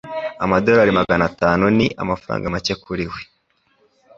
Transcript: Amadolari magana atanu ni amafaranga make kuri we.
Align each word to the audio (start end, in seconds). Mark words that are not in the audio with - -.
Amadolari 0.43 0.91
magana 0.99 1.23
atanu 1.31 1.65
ni 1.77 1.87
amafaranga 2.01 2.51
make 2.53 2.73
kuri 2.83 3.05
we. 3.11 3.21